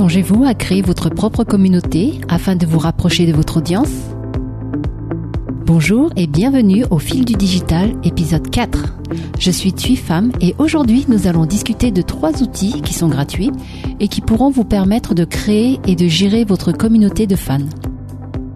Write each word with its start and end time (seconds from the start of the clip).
Songez-vous 0.00 0.44
à 0.46 0.54
créer 0.54 0.80
votre 0.80 1.10
propre 1.10 1.44
communauté 1.44 2.22
afin 2.30 2.56
de 2.56 2.64
vous 2.64 2.78
rapprocher 2.78 3.26
de 3.26 3.34
votre 3.34 3.58
audience? 3.58 3.92
Bonjour 5.66 6.10
et 6.16 6.26
bienvenue 6.26 6.86
au 6.90 6.98
fil 6.98 7.26
du 7.26 7.34
digital 7.34 7.92
épisode 8.02 8.48
4. 8.48 8.94
Je 9.38 9.50
suis 9.50 9.74
Tui 9.74 9.96
Femme 9.96 10.32
et 10.40 10.54
aujourd'hui 10.56 11.04
nous 11.08 11.26
allons 11.26 11.44
discuter 11.44 11.90
de 11.90 12.00
trois 12.00 12.42
outils 12.42 12.80
qui 12.80 12.94
sont 12.94 13.08
gratuits 13.08 13.50
et 14.00 14.08
qui 14.08 14.22
pourront 14.22 14.48
vous 14.48 14.64
permettre 14.64 15.14
de 15.14 15.26
créer 15.26 15.78
et 15.86 15.96
de 15.96 16.08
gérer 16.08 16.44
votre 16.44 16.72
communauté 16.72 17.26
de 17.26 17.36
fans. 17.36 17.58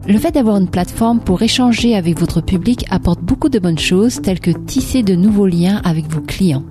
Le 0.08 0.16
fait 0.16 0.32
d'avoir 0.32 0.56
une 0.56 0.70
plateforme 0.70 1.20
pour 1.20 1.42
échanger 1.42 1.94
avec 1.94 2.18
votre 2.18 2.40
public 2.40 2.86
apporte 2.88 3.20
beaucoup 3.20 3.50
de 3.50 3.58
bonnes 3.58 3.78
choses 3.78 4.22
telles 4.22 4.40
que 4.40 4.50
tisser 4.50 5.02
de 5.02 5.14
nouveaux 5.14 5.46
liens 5.46 5.82
avec 5.84 6.10
vos 6.10 6.22
clients. 6.22 6.64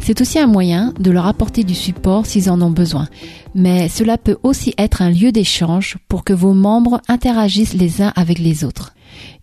C'est 0.00 0.20
aussi 0.20 0.38
un 0.38 0.46
moyen 0.46 0.92
de 0.98 1.10
leur 1.10 1.26
apporter 1.26 1.64
du 1.64 1.74
support 1.74 2.26
s'ils 2.26 2.50
en 2.50 2.60
ont 2.62 2.70
besoin. 2.70 3.08
Mais 3.54 3.88
cela 3.88 4.18
peut 4.18 4.36
aussi 4.42 4.74
être 4.78 5.02
un 5.02 5.10
lieu 5.10 5.32
d'échange 5.32 5.98
pour 6.08 6.24
que 6.24 6.32
vos 6.32 6.54
membres 6.54 7.00
interagissent 7.08 7.74
les 7.74 8.02
uns 8.02 8.12
avec 8.16 8.38
les 8.38 8.64
autres. 8.64 8.94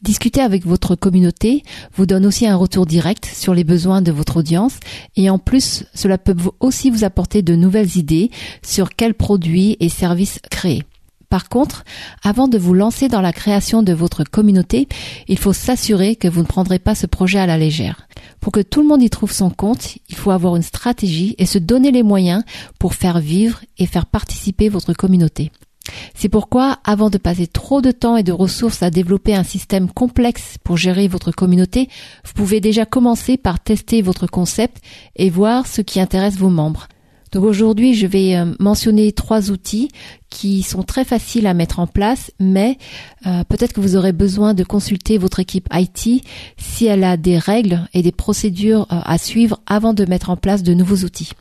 Discuter 0.01 0.41
avec 0.41 0.65
votre 0.65 0.95
communauté 0.95 1.63
vous 1.95 2.05
donne 2.05 2.25
aussi 2.25 2.47
un 2.47 2.55
retour 2.55 2.85
direct 2.85 3.25
sur 3.25 3.53
les 3.53 3.63
besoins 3.63 4.01
de 4.01 4.11
votre 4.11 4.37
audience 4.37 4.79
et 5.15 5.29
en 5.29 5.37
plus 5.37 5.85
cela 5.93 6.17
peut 6.17 6.35
aussi 6.59 6.89
vous 6.89 7.03
apporter 7.03 7.41
de 7.41 7.55
nouvelles 7.55 7.97
idées 7.97 8.31
sur 8.63 8.95
quels 8.95 9.13
produits 9.13 9.77
et 9.79 9.89
services 9.89 10.39
créer. 10.49 10.83
Par 11.29 11.47
contre, 11.47 11.83
avant 12.23 12.47
de 12.47 12.57
vous 12.57 12.73
lancer 12.73 13.07
dans 13.07 13.21
la 13.21 13.33
création 13.33 13.83
de 13.83 13.93
votre 13.93 14.23
communauté, 14.23 14.87
il 15.27 15.37
faut 15.37 15.53
s'assurer 15.53 16.15
que 16.15 16.27
vous 16.27 16.41
ne 16.41 16.47
prendrez 16.47 16.79
pas 16.79 16.95
ce 16.95 17.05
projet 17.05 17.37
à 17.37 17.45
la 17.45 17.57
légère. 17.57 18.07
Pour 18.39 18.51
que 18.51 18.61
tout 18.61 18.81
le 18.81 18.87
monde 18.87 19.03
y 19.03 19.11
trouve 19.11 19.31
son 19.31 19.51
compte, 19.51 19.99
il 20.09 20.15
faut 20.15 20.31
avoir 20.31 20.55
une 20.55 20.63
stratégie 20.63 21.35
et 21.37 21.45
se 21.45 21.59
donner 21.59 21.91
les 21.91 22.01
moyens 22.01 22.43
pour 22.79 22.95
faire 22.95 23.19
vivre 23.19 23.59
et 23.77 23.85
faire 23.85 24.07
participer 24.07 24.69
votre 24.69 24.93
communauté. 24.93 25.51
C'est 26.15 26.29
pourquoi, 26.29 26.79
avant 26.83 27.11
de 27.11 27.17
passer 27.19 27.45
trop 27.45 27.81
de 27.81 27.91
temps 27.91 28.17
et 28.17 28.23
de 28.23 28.31
ressources 28.31 28.81
à 28.81 28.89
développer 28.89 29.35
un 29.35 29.43
système 29.43 29.89
complexe 29.89 30.57
pour 30.63 30.77
gérer 30.77 31.07
votre 31.07 31.31
communauté, 31.31 31.89
vous 32.25 32.33
pouvez 32.33 32.59
déjà 32.59 32.85
commencer 32.85 33.37
par 33.37 33.59
tester 33.59 34.01
votre 34.01 34.25
concept 34.25 34.81
et 35.15 35.29
voir 35.29 35.67
ce 35.67 35.81
qui 35.81 35.99
intéresse 35.99 36.37
vos 36.37 36.49
membres. 36.49 36.87
Donc 37.31 37.43
aujourd'hui, 37.43 37.93
je 37.93 38.07
vais 38.07 38.35
euh, 38.35 38.53
mentionner 38.59 39.11
trois 39.11 39.51
outils 39.51 39.89
qui 40.29 40.63
sont 40.63 40.83
très 40.83 41.05
faciles 41.05 41.47
à 41.47 41.53
mettre 41.53 41.79
en 41.79 41.87
place, 41.87 42.31
mais 42.39 42.77
euh, 43.27 43.43
peut-être 43.43 43.73
que 43.73 43.81
vous 43.81 43.95
aurez 43.95 44.13
besoin 44.13 44.53
de 44.53 44.63
consulter 44.63 45.17
votre 45.17 45.39
équipe 45.39 45.67
IT 45.71 46.23
si 46.57 46.85
elle 46.85 47.03
a 47.03 47.17
des 47.17 47.37
règles 47.37 47.87
et 47.93 48.01
des 48.01 48.11
procédures 48.11 48.87
euh, 48.91 48.99
à 49.03 49.17
suivre 49.17 49.61
avant 49.65 49.93
de 49.93 50.05
mettre 50.05 50.29
en 50.29 50.37
place 50.37 50.63
de 50.63 50.73
nouveaux 50.73 51.05
outils. 51.05 51.31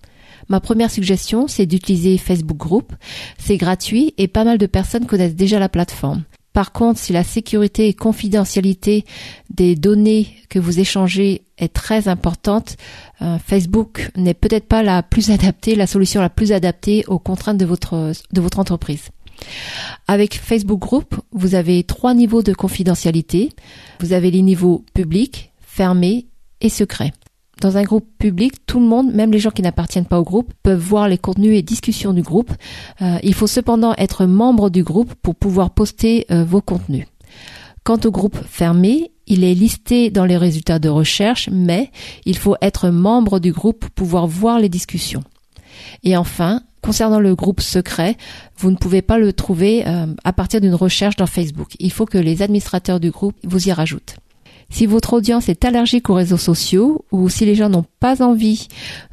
Ma 0.48 0.60
première 0.60 0.90
suggestion, 0.90 1.46
c'est 1.46 1.66
d'utiliser 1.66 2.16
Facebook 2.16 2.56
Group. 2.56 2.94
C'est 3.38 3.58
gratuit 3.58 4.14
et 4.16 4.28
pas 4.28 4.44
mal 4.44 4.56
de 4.56 4.66
personnes 4.66 5.06
connaissent 5.06 5.36
déjà 5.36 5.58
la 5.58 5.68
plateforme. 5.68 6.22
Par 6.58 6.72
contre, 6.72 6.98
si 6.98 7.12
la 7.12 7.22
sécurité 7.22 7.86
et 7.86 7.94
confidentialité 7.94 9.04
des 9.48 9.76
données 9.76 10.26
que 10.48 10.58
vous 10.58 10.80
échangez 10.80 11.42
est 11.56 11.72
très 11.72 12.08
importante, 12.08 12.76
euh, 13.22 13.38
Facebook 13.38 14.10
n'est 14.16 14.34
peut-être 14.34 14.66
pas 14.66 14.82
la 14.82 15.04
plus 15.04 15.30
adaptée, 15.30 15.76
la 15.76 15.86
solution 15.86 16.20
la 16.20 16.30
plus 16.30 16.50
adaptée 16.50 17.04
aux 17.06 17.20
contraintes 17.20 17.58
de 17.58 17.64
votre, 17.64 18.10
de 18.32 18.40
votre 18.40 18.58
entreprise. 18.58 19.10
Avec 20.08 20.34
Facebook 20.34 20.80
Group, 20.80 21.14
vous 21.30 21.54
avez 21.54 21.84
trois 21.84 22.12
niveaux 22.12 22.42
de 22.42 22.52
confidentialité. 22.52 23.50
Vous 24.00 24.12
avez 24.12 24.32
les 24.32 24.42
niveaux 24.42 24.84
public, 24.94 25.52
fermé 25.60 26.26
et 26.60 26.70
secret. 26.70 27.12
Dans 27.60 27.76
un 27.76 27.82
groupe 27.82 28.06
public, 28.18 28.66
tout 28.66 28.78
le 28.78 28.86
monde, 28.86 29.12
même 29.12 29.32
les 29.32 29.40
gens 29.40 29.50
qui 29.50 29.62
n'appartiennent 29.62 30.04
pas 30.04 30.20
au 30.20 30.24
groupe, 30.24 30.52
peuvent 30.62 30.78
voir 30.78 31.08
les 31.08 31.18
contenus 31.18 31.56
et 31.56 31.62
discussions 31.62 32.12
du 32.12 32.22
groupe. 32.22 32.52
Euh, 33.02 33.18
il 33.22 33.34
faut 33.34 33.48
cependant 33.48 33.94
être 33.98 34.26
membre 34.26 34.70
du 34.70 34.84
groupe 34.84 35.14
pour 35.14 35.34
pouvoir 35.34 35.70
poster 35.70 36.26
euh, 36.30 36.44
vos 36.44 36.60
contenus. 36.60 37.06
Quant 37.82 37.98
au 38.04 38.10
groupe 38.10 38.38
fermé, 38.48 39.10
il 39.26 39.42
est 39.42 39.54
listé 39.54 40.10
dans 40.10 40.24
les 40.24 40.36
résultats 40.36 40.78
de 40.78 40.88
recherche, 40.88 41.48
mais 41.50 41.90
il 42.24 42.38
faut 42.38 42.56
être 42.62 42.90
membre 42.90 43.40
du 43.40 43.52
groupe 43.52 43.80
pour 43.80 43.90
pouvoir 43.90 44.26
voir 44.26 44.60
les 44.60 44.68
discussions. 44.68 45.24
Et 46.04 46.16
enfin, 46.16 46.62
concernant 46.82 47.18
le 47.18 47.34
groupe 47.34 47.60
secret, 47.60 48.16
vous 48.56 48.70
ne 48.70 48.76
pouvez 48.76 49.02
pas 49.02 49.18
le 49.18 49.32
trouver 49.32 49.86
euh, 49.86 50.06
à 50.22 50.32
partir 50.32 50.60
d'une 50.60 50.74
recherche 50.74 51.16
dans 51.16 51.26
Facebook. 51.26 51.72
Il 51.80 51.90
faut 51.90 52.06
que 52.06 52.18
les 52.18 52.42
administrateurs 52.42 53.00
du 53.00 53.10
groupe 53.10 53.34
vous 53.42 53.68
y 53.68 53.72
rajoutent. 53.72 54.16
Si 54.70 54.86
votre 54.86 55.14
audience 55.14 55.48
est 55.48 55.64
allergique 55.64 56.10
aux 56.10 56.14
réseaux 56.14 56.36
sociaux 56.36 57.04
ou 57.10 57.28
si 57.28 57.46
les 57.46 57.54
gens 57.54 57.70
n'ont 57.70 57.86
pas 58.00 58.22
envie 58.22 58.68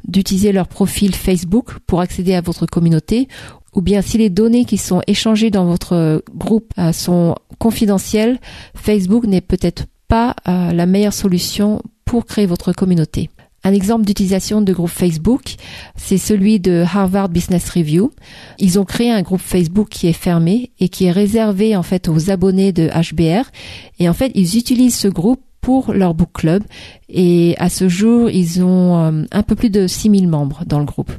d'utiliser 0.06 0.52
leur 0.52 0.68
profil 0.68 1.14
Facebook 1.14 1.78
pour 1.86 2.00
accéder 2.00 2.34
à 2.34 2.42
votre 2.42 2.66
communauté 2.66 3.28
ou 3.74 3.80
bien 3.80 4.02
si 4.02 4.18
les 4.18 4.30
données 4.30 4.64
qui 4.64 4.78
sont 4.78 5.02
échangées 5.06 5.50
dans 5.50 5.66
votre 5.66 6.22
groupe 6.34 6.72
euh, 6.78 6.92
sont 6.92 7.36
confidentielles, 7.58 8.38
Facebook 8.74 9.24
n'est 9.24 9.40
peut-être 9.40 9.84
pas 10.08 10.34
euh, 10.48 10.72
la 10.72 10.86
meilleure 10.86 11.12
solution 11.12 11.82
pour 12.04 12.26
créer 12.26 12.46
votre 12.46 12.72
communauté. 12.72 13.30
Un 13.66 13.72
exemple 13.72 14.04
d'utilisation 14.04 14.62
de 14.62 14.72
groupe 14.72 14.90
Facebook, 14.90 15.56
c'est 15.96 16.18
celui 16.18 16.60
de 16.60 16.84
Harvard 16.86 17.28
Business 17.28 17.68
Review. 17.68 18.12
Ils 18.60 18.78
ont 18.78 18.84
créé 18.84 19.10
un 19.10 19.22
groupe 19.22 19.40
Facebook 19.40 19.88
qui 19.88 20.06
est 20.06 20.12
fermé 20.12 20.70
et 20.78 20.88
qui 20.88 21.06
est 21.06 21.10
réservé 21.10 21.74
en 21.74 21.82
fait 21.82 22.08
aux 22.08 22.30
abonnés 22.30 22.70
de 22.70 22.88
HBR. 22.88 23.50
Et 23.98 24.08
en 24.08 24.12
fait, 24.12 24.30
ils 24.36 24.56
utilisent 24.56 24.94
ce 24.94 25.08
groupe 25.08 25.40
pour 25.60 25.92
leur 25.92 26.14
book 26.14 26.28
club. 26.32 26.62
Et 27.08 27.56
à 27.58 27.68
ce 27.68 27.88
jour, 27.88 28.30
ils 28.30 28.62
ont 28.62 28.98
euh, 28.98 29.24
un 29.32 29.42
peu 29.42 29.56
plus 29.56 29.70
de 29.70 29.88
6000 29.88 30.28
membres 30.28 30.62
dans 30.64 30.78
le 30.78 30.84
groupe. 30.84 31.10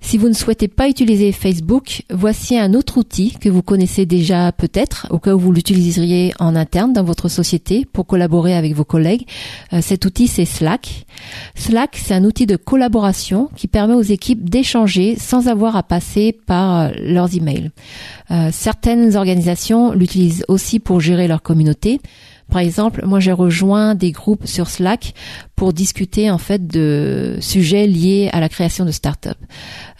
Si 0.00 0.16
vous 0.16 0.28
ne 0.28 0.34
souhaitez 0.34 0.68
pas 0.68 0.88
utiliser 0.88 1.32
Facebook, 1.32 2.02
voici 2.10 2.58
un 2.58 2.72
autre 2.72 2.98
outil 2.98 3.36
que 3.38 3.48
vous 3.48 3.62
connaissez 3.62 4.06
déjà 4.06 4.52
peut-être, 4.52 5.06
au 5.10 5.18
cas 5.18 5.34
où 5.34 5.38
vous 5.38 5.52
l'utiliseriez 5.52 6.32
en 6.38 6.56
interne 6.56 6.92
dans 6.92 7.04
votre 7.04 7.28
société 7.28 7.86
pour 7.92 8.06
collaborer 8.06 8.54
avec 8.54 8.74
vos 8.74 8.84
collègues. 8.84 9.26
Euh, 9.72 9.80
cet 9.82 10.04
outil, 10.06 10.28
c'est 10.28 10.44
Slack. 10.44 11.04
Slack, 11.54 12.00
c'est 12.02 12.14
un 12.14 12.24
outil 12.24 12.46
de 12.46 12.56
collaboration 12.56 13.50
qui 13.56 13.66
permet 13.66 13.94
aux 13.94 14.02
équipes 14.02 14.48
d'échanger 14.48 15.16
sans 15.16 15.48
avoir 15.48 15.76
à 15.76 15.82
passer 15.82 16.32
par 16.32 16.78
euh, 16.78 16.90
leurs 16.98 17.36
emails. 17.36 17.70
Euh, 18.30 18.50
certaines 18.52 19.16
organisations 19.16 19.92
l'utilisent 19.92 20.44
aussi 20.48 20.78
pour 20.78 21.00
gérer 21.00 21.28
leur 21.28 21.42
communauté. 21.42 22.00
Par 22.50 22.60
exemple, 22.60 23.04
moi 23.04 23.20
j'ai 23.20 23.32
rejoint 23.32 23.94
des 23.94 24.10
groupes 24.10 24.46
sur 24.46 24.70
Slack 24.70 25.14
pour 25.54 25.72
discuter 25.72 26.30
en 26.30 26.38
fait 26.38 26.66
de 26.66 27.36
sujets 27.40 27.86
liés 27.86 28.30
à 28.32 28.40
la 28.40 28.48
création 28.48 28.84
de 28.84 28.90
start-up. 28.90 29.36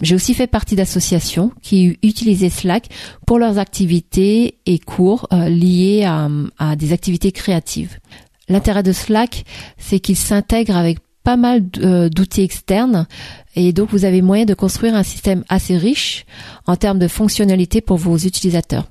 J'ai 0.00 0.14
aussi 0.14 0.34
fait 0.34 0.46
partie 0.46 0.76
d'associations 0.76 1.52
qui 1.62 1.98
utilisaient 2.02 2.48
Slack 2.48 2.88
pour 3.26 3.38
leurs 3.38 3.58
activités 3.58 4.58
et 4.64 4.78
cours 4.78 5.28
euh, 5.32 5.48
liés 5.48 6.04
à, 6.04 6.28
à 6.58 6.76
des 6.76 6.92
activités 6.92 7.32
créatives. 7.32 7.98
L'intérêt 8.48 8.82
de 8.82 8.92
Slack, 8.92 9.44
c'est 9.76 10.00
qu'il 10.00 10.16
s'intègre 10.16 10.76
avec 10.76 10.98
pas 11.24 11.36
mal 11.36 11.64
euh, 11.78 12.08
d'outils 12.08 12.42
externes 12.42 13.06
et 13.54 13.72
donc 13.72 13.90
vous 13.90 14.04
avez 14.04 14.22
moyen 14.22 14.44
de 14.44 14.54
construire 14.54 14.94
un 14.94 15.02
système 15.02 15.44
assez 15.48 15.76
riche 15.76 16.24
en 16.66 16.76
termes 16.76 16.98
de 16.98 17.08
fonctionnalités 17.08 17.80
pour 17.80 17.96
vos 17.96 18.16
utilisateurs. 18.16 18.88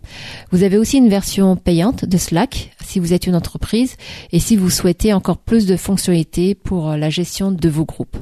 Vous 0.51 0.63
avez 0.63 0.77
aussi 0.77 0.97
une 0.97 1.09
version 1.09 1.55
payante 1.55 2.05
de 2.05 2.17
Slack 2.17 2.75
si 2.83 2.99
vous 2.99 3.13
êtes 3.13 3.27
une 3.27 3.35
entreprise 3.35 3.95
et 4.31 4.39
si 4.39 4.55
vous 4.55 4.69
souhaitez 4.69 5.13
encore 5.13 5.37
plus 5.37 5.65
de 5.65 5.77
fonctionnalités 5.77 6.55
pour 6.55 6.89
euh, 6.89 6.97
la 6.97 7.09
gestion 7.09 7.51
de 7.51 7.69
vos 7.69 7.85
groupes. 7.85 8.17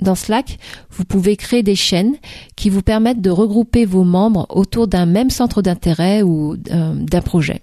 Dans 0.00 0.14
Slack, 0.14 0.58
vous 0.90 1.04
pouvez 1.04 1.36
créer 1.36 1.62
des 1.62 1.74
chaînes 1.74 2.16
qui 2.54 2.68
vous 2.68 2.82
permettent 2.82 3.22
de 3.22 3.30
regrouper 3.30 3.86
vos 3.86 4.04
membres 4.04 4.46
autour 4.50 4.88
d'un 4.88 5.06
même 5.06 5.30
centre 5.30 5.62
d'intérêt 5.62 6.22
ou 6.22 6.56
euh, 6.70 6.94
d'un 6.94 7.22
projet 7.22 7.62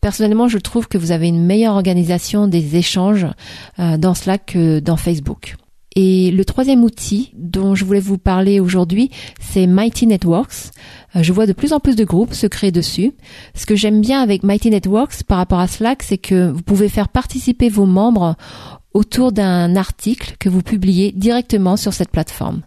personnellement, 0.00 0.48
je 0.48 0.58
trouve 0.58 0.88
que 0.88 0.98
vous 0.98 1.12
avez 1.12 1.28
une 1.28 1.44
meilleure 1.44 1.74
organisation 1.74 2.46
des 2.46 2.76
échanges 2.76 3.26
euh, 3.78 3.96
dans 3.96 4.14
Slack 4.14 4.46
que 4.46 4.80
dans 4.80 4.96
Facebook. 4.96 5.56
Et 5.96 6.30
le 6.30 6.44
troisième 6.44 6.84
outil 6.84 7.32
dont 7.34 7.74
je 7.74 7.84
voulais 7.84 8.00
vous 8.00 8.18
parler 8.18 8.60
aujourd'hui, 8.60 9.10
c'est 9.40 9.66
Mighty 9.66 10.06
Networks. 10.06 10.70
Euh, 11.16 11.22
je 11.22 11.32
vois 11.32 11.46
de 11.46 11.52
plus 11.52 11.72
en 11.72 11.80
plus 11.80 11.96
de 11.96 12.04
groupes 12.04 12.34
se 12.34 12.46
créer 12.46 12.70
dessus. 12.70 13.14
Ce 13.54 13.66
que 13.66 13.74
j'aime 13.74 14.00
bien 14.00 14.20
avec 14.20 14.42
Mighty 14.42 14.70
Networks 14.70 15.24
par 15.24 15.38
rapport 15.38 15.58
à 15.58 15.66
Slack, 15.66 16.02
c'est 16.02 16.18
que 16.18 16.50
vous 16.50 16.62
pouvez 16.62 16.88
faire 16.88 17.08
participer 17.08 17.68
vos 17.68 17.86
membres 17.86 18.36
autour 18.94 19.32
d'un 19.32 19.76
article 19.76 20.36
que 20.38 20.48
vous 20.48 20.62
publiez 20.62 21.12
directement 21.12 21.76
sur 21.76 21.92
cette 21.92 22.10
plateforme. 22.10 22.62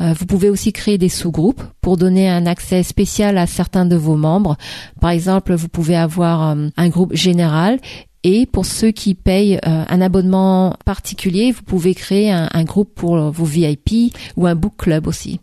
Euh, 0.00 0.12
vous 0.18 0.26
pouvez 0.26 0.50
aussi 0.50 0.72
créer 0.72 0.98
des 0.98 1.08
sous-groupes 1.08 1.62
pour 1.80 1.96
donner 1.96 2.28
un 2.28 2.46
accès 2.46 2.82
spécial 2.82 3.38
à 3.38 3.46
certains 3.46 3.86
de 3.86 3.96
vos 3.96 4.16
membres. 4.16 4.56
Par 5.00 5.10
exemple, 5.10 5.54
vous 5.54 5.68
pouvez 5.68 5.96
avoir 5.96 6.50
euh, 6.50 6.68
un 6.76 6.88
groupe 6.88 7.14
général 7.14 7.78
et 8.22 8.44
pour 8.46 8.66
ceux 8.66 8.90
qui 8.90 9.14
payent 9.14 9.58
euh, 9.66 9.84
un 9.88 10.00
abonnement 10.00 10.76
particulier, 10.84 11.52
vous 11.52 11.62
pouvez 11.62 11.94
créer 11.94 12.32
un, 12.32 12.48
un, 12.52 12.64
groupe 12.64 12.92
pour 12.94 13.16
vos 13.30 13.44
VIP 13.44 14.12
ou 14.36 14.46
un 14.46 14.56
book 14.56 14.74
club 14.78 15.06
aussi. 15.06 15.40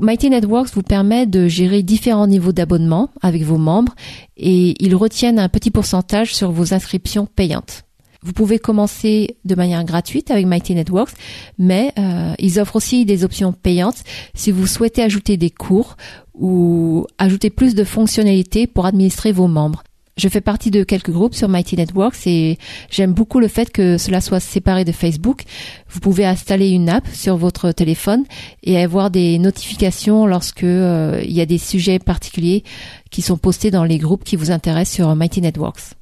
Mighty 0.00 0.30
Networks 0.30 0.70
vous 0.74 0.82
permet 0.82 1.26
de 1.26 1.46
gérer 1.46 1.82
différents 1.82 2.26
niveaux 2.26 2.52
d'abonnement 2.52 3.10
avec 3.20 3.42
vos 3.42 3.58
membres 3.58 3.94
et 4.36 4.82
ils 4.82 4.96
retiennent 4.96 5.38
un 5.38 5.50
petit 5.50 5.70
pourcentage 5.70 6.34
sur 6.34 6.52
vos 6.52 6.72
inscriptions 6.72 7.26
payantes. 7.26 7.84
Vous 8.22 8.32
pouvez 8.32 8.58
commencer 8.58 9.36
de 9.44 9.54
manière 9.54 9.84
gratuite 9.84 10.30
avec 10.30 10.46
Mighty 10.46 10.74
Networks, 10.74 11.12
mais 11.58 11.92
euh, 11.98 12.34
ils 12.38 12.60
offrent 12.60 12.76
aussi 12.76 13.04
des 13.04 13.24
options 13.24 13.52
payantes 13.52 14.04
si 14.34 14.52
vous 14.52 14.66
souhaitez 14.66 15.02
ajouter 15.02 15.36
des 15.36 15.50
cours 15.50 15.96
ou 16.34 17.06
ajouter 17.18 17.50
plus 17.50 17.74
de 17.74 17.84
fonctionnalités 17.84 18.66
pour 18.66 18.86
administrer 18.86 19.32
vos 19.32 19.48
membres. 19.48 19.82
Je 20.18 20.28
fais 20.28 20.42
partie 20.42 20.70
de 20.70 20.84
quelques 20.84 21.10
groupes 21.10 21.34
sur 21.34 21.48
Mighty 21.48 21.74
Networks 21.74 22.26
et 22.26 22.58
j'aime 22.90 23.14
beaucoup 23.14 23.40
le 23.40 23.48
fait 23.48 23.72
que 23.72 23.96
cela 23.96 24.20
soit 24.20 24.40
séparé 24.40 24.84
de 24.84 24.92
Facebook. 24.92 25.44
Vous 25.88 26.00
pouvez 26.00 26.26
installer 26.26 26.68
une 26.68 26.90
app 26.90 27.08
sur 27.08 27.38
votre 27.38 27.72
téléphone 27.72 28.24
et 28.62 28.78
avoir 28.78 29.10
des 29.10 29.38
notifications 29.38 30.26
lorsque 30.26 30.64
euh, 30.64 31.22
il 31.24 31.32
y 31.32 31.40
a 31.40 31.46
des 31.46 31.58
sujets 31.58 31.98
particuliers 31.98 32.62
qui 33.10 33.22
sont 33.22 33.38
postés 33.38 33.70
dans 33.70 33.84
les 33.84 33.98
groupes 33.98 34.22
qui 34.22 34.36
vous 34.36 34.50
intéressent 34.50 34.94
sur 34.94 35.16
Mighty 35.16 35.40
Networks. 35.40 35.94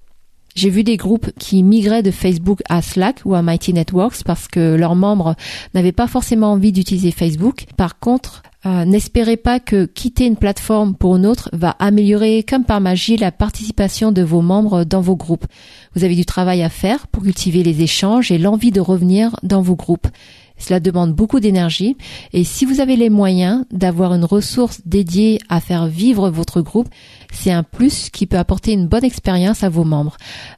J'ai 0.54 0.70
vu 0.70 0.82
des 0.84 0.96
groupes 0.96 1.30
qui 1.38 1.62
migraient 1.62 2.02
de 2.02 2.10
Facebook 2.10 2.60
à 2.68 2.82
Slack 2.82 3.20
ou 3.24 3.34
à 3.34 3.42
Mighty 3.42 3.72
Networks 3.72 4.24
parce 4.24 4.48
que 4.48 4.74
leurs 4.74 4.96
membres 4.96 5.36
n'avaient 5.74 5.92
pas 5.92 6.08
forcément 6.08 6.52
envie 6.52 6.72
d'utiliser 6.72 7.12
Facebook. 7.12 7.66
Par 7.76 7.98
contre, 7.98 8.42
euh, 8.66 8.84
n'espérez 8.84 9.38
pas 9.38 9.58
que 9.58 9.86
quitter 9.86 10.26
une 10.26 10.36
plateforme 10.36 10.94
pour 10.94 11.16
une 11.16 11.24
autre 11.24 11.48
va 11.54 11.70
améliorer 11.78 12.42
comme 12.42 12.64
par 12.64 12.80
magie 12.80 13.16
la 13.16 13.32
participation 13.32 14.12
de 14.12 14.22
vos 14.22 14.42
membres 14.42 14.84
dans 14.84 15.00
vos 15.00 15.16
groupes. 15.16 15.46
Vous 15.94 16.04
avez 16.04 16.14
du 16.14 16.26
travail 16.26 16.62
à 16.62 16.68
faire 16.68 17.06
pour 17.06 17.22
cultiver 17.22 17.62
les 17.62 17.80
échanges 17.80 18.30
et 18.30 18.36
l'envie 18.36 18.70
de 18.70 18.80
revenir 18.80 19.34
dans 19.42 19.62
vos 19.62 19.76
groupes. 19.76 20.08
Cela 20.60 20.78
demande 20.78 21.14
beaucoup 21.14 21.40
d'énergie 21.40 21.96
et 22.32 22.44
si 22.44 22.64
vous 22.64 22.80
avez 22.80 22.96
les 22.96 23.10
moyens 23.10 23.64
d'avoir 23.72 24.14
une 24.14 24.24
ressource 24.24 24.80
dédiée 24.86 25.40
à 25.48 25.60
faire 25.60 25.86
vivre 25.86 26.30
votre 26.30 26.60
groupe, 26.60 26.88
c'est 27.32 27.50
un 27.50 27.62
plus 27.62 28.10
qui 28.10 28.26
peut 28.26 28.38
apporter 28.38 28.72
une 28.72 28.86
bonne 28.86 29.04
expérience 29.04 29.64
à 29.64 29.68
vos 29.68 29.84
membres. 29.84 30.16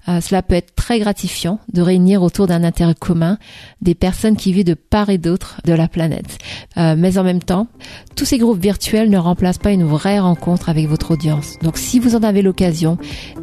Euh, 0.08 0.20
cela 0.20 0.42
peut 0.42 0.54
être 0.54 0.74
très 0.74 0.98
gratifiant 0.98 1.60
de 1.72 1.82
réunir 1.82 2.22
autour 2.22 2.46
d'un 2.46 2.64
intérêt 2.64 2.94
commun 2.94 3.38
des 3.80 3.94
personnes 3.94 4.36
qui 4.36 4.52
vivent 4.52 4.64
de 4.64 4.74
part 4.74 5.10
et 5.10 5.18
d'autre 5.18 5.60
de 5.64 5.72
la 5.72 5.88
planète. 5.88 6.38
Euh, 6.76 6.94
mais 6.96 7.18
en 7.18 7.24
même 7.24 7.42
temps, 7.42 7.68
tous 8.16 8.24
ces 8.24 8.38
groupes 8.38 8.60
virtuels 8.60 9.10
ne 9.10 9.18
remplacent 9.18 9.58
pas 9.58 9.72
une 9.72 9.84
vraie 9.84 10.18
rencontre 10.18 10.68
avec 10.68 10.88
votre 10.88 11.12
audience. 11.12 11.58
Donc 11.62 11.78
si 11.78 11.98
vous 11.98 12.16
en 12.16 12.22
avez 12.22 12.42
l'occasion, 12.42 12.98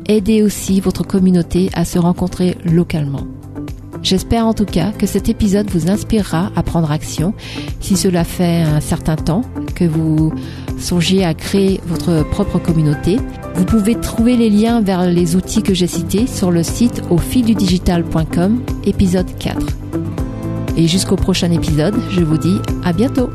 aidez 0.07 0.43
aussi 0.43 0.79
votre 0.79 1.03
communauté 1.03 1.69
à 1.73 1.85
se 1.85 1.99
rencontrer 1.99 2.57
localement. 2.65 3.38
J'espère 4.01 4.45
en 4.45 4.53
tout 4.53 4.65
cas 4.65 4.91
que 4.91 5.05
cet 5.05 5.29
épisode 5.29 5.69
vous 5.69 5.89
inspirera 5.89 6.51
à 6.55 6.63
prendre 6.63 6.91
action 6.91 7.33
si 7.79 7.97
cela 7.97 8.23
fait 8.23 8.61
un 8.61 8.79
certain 8.79 9.15
temps 9.15 9.43
que 9.75 9.85
vous 9.85 10.33
songez 10.77 11.23
à 11.23 11.33
créer 11.33 11.81
votre 11.85 12.23
propre 12.29 12.59
communauté. 12.59 13.17
Vous 13.55 13.65
pouvez 13.65 13.95
trouver 13.95 14.37
les 14.37 14.49
liens 14.49 14.81
vers 14.81 15.05
les 15.05 15.35
outils 15.35 15.63
que 15.63 15.73
j'ai 15.73 15.87
cités 15.87 16.27
sur 16.27 16.51
le 16.51 16.63
site 16.63 17.01
au 17.09 17.17
fildudigital.com 17.17 18.63
épisode 18.85 19.37
4. 19.37 19.57
Et 20.77 20.87
jusqu'au 20.87 21.17
prochain 21.17 21.51
épisode, 21.51 21.95
je 22.09 22.21
vous 22.21 22.37
dis 22.37 22.57
à 22.85 22.93
bientôt. 22.93 23.29